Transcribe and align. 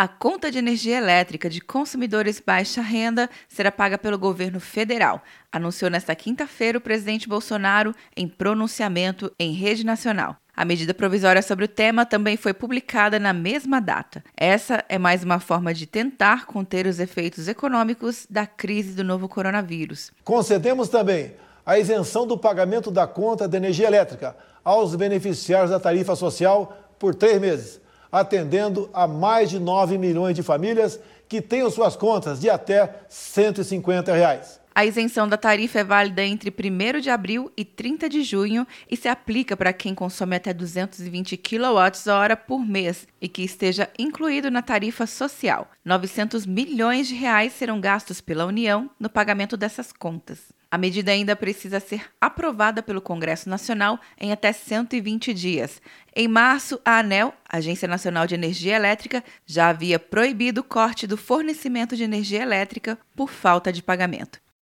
A 0.00 0.06
conta 0.06 0.48
de 0.48 0.58
energia 0.58 0.96
elétrica 0.96 1.50
de 1.50 1.60
consumidores 1.60 2.38
baixa 2.38 2.80
renda 2.80 3.28
será 3.48 3.72
paga 3.72 3.98
pelo 3.98 4.16
governo 4.16 4.60
federal, 4.60 5.20
anunciou 5.50 5.90
nesta 5.90 6.14
quinta-feira 6.14 6.78
o 6.78 6.80
presidente 6.80 7.28
Bolsonaro 7.28 7.92
em 8.16 8.28
pronunciamento 8.28 9.32
em 9.36 9.52
rede 9.52 9.84
nacional. 9.84 10.36
A 10.56 10.64
medida 10.64 10.94
provisória 10.94 11.42
sobre 11.42 11.64
o 11.64 11.68
tema 11.68 12.06
também 12.06 12.36
foi 12.36 12.54
publicada 12.54 13.18
na 13.18 13.32
mesma 13.32 13.80
data. 13.80 14.22
Essa 14.36 14.84
é 14.88 14.98
mais 14.98 15.24
uma 15.24 15.40
forma 15.40 15.74
de 15.74 15.84
tentar 15.84 16.46
conter 16.46 16.86
os 16.86 17.00
efeitos 17.00 17.48
econômicos 17.48 18.24
da 18.30 18.46
crise 18.46 18.92
do 18.92 19.02
novo 19.02 19.28
coronavírus. 19.28 20.12
Concedemos 20.22 20.88
também 20.88 21.32
a 21.66 21.76
isenção 21.76 22.24
do 22.24 22.38
pagamento 22.38 22.92
da 22.92 23.08
conta 23.08 23.48
de 23.48 23.56
energia 23.56 23.88
elétrica 23.88 24.36
aos 24.62 24.94
beneficiários 24.94 25.72
da 25.72 25.80
tarifa 25.80 26.14
social 26.14 26.94
por 27.00 27.16
três 27.16 27.40
meses 27.40 27.87
atendendo 28.10 28.88
a 28.92 29.06
mais 29.06 29.50
de 29.50 29.58
9 29.58 29.98
milhões 29.98 30.34
de 30.34 30.42
famílias 30.42 30.98
que 31.28 31.42
tenham 31.42 31.70
suas 31.70 31.94
contas 31.94 32.40
de 32.40 32.48
até 32.48 32.94
150 33.08 34.12
reais. 34.12 34.58
A 34.78 34.86
isenção 34.86 35.26
da 35.26 35.36
tarifa 35.36 35.80
é 35.80 35.82
válida 35.82 36.24
entre 36.24 36.50
1 36.50 37.00
de 37.00 37.10
abril 37.10 37.50
e 37.56 37.64
30 37.64 38.08
de 38.08 38.22
junho 38.22 38.64
e 38.88 38.96
se 38.96 39.08
aplica 39.08 39.56
para 39.56 39.72
quem 39.72 39.92
consome 39.92 40.36
até 40.36 40.54
220 40.54 41.36
kWh 41.36 42.36
por 42.46 42.64
mês 42.64 43.04
e 43.20 43.28
que 43.28 43.42
esteja 43.42 43.90
incluído 43.98 44.52
na 44.52 44.62
tarifa 44.62 45.04
social. 45.04 45.68
900 45.84 46.46
milhões 46.46 47.08
de 47.08 47.16
reais 47.16 47.54
serão 47.54 47.80
gastos 47.80 48.20
pela 48.20 48.46
União 48.46 48.88
no 49.00 49.10
pagamento 49.10 49.56
dessas 49.56 49.92
contas. 49.92 50.52
A 50.70 50.78
medida 50.78 51.10
ainda 51.10 51.34
precisa 51.34 51.80
ser 51.80 52.04
aprovada 52.20 52.80
pelo 52.80 53.02
Congresso 53.02 53.50
Nacional 53.50 53.98
em 54.16 54.30
até 54.30 54.52
120 54.52 55.34
dias. 55.34 55.82
Em 56.14 56.28
março, 56.28 56.80
a 56.84 57.00
ANEL, 57.00 57.34
Agência 57.48 57.88
Nacional 57.88 58.28
de 58.28 58.36
Energia 58.36 58.76
Elétrica, 58.76 59.24
já 59.44 59.70
havia 59.70 59.98
proibido 59.98 60.60
o 60.60 60.64
corte 60.64 61.04
do 61.04 61.16
fornecimento 61.16 61.96
de 61.96 62.04
energia 62.04 62.40
elétrica 62.40 62.96
por 63.16 63.28
falta 63.28 63.72
de 63.72 63.82
pagamento. 63.82 64.38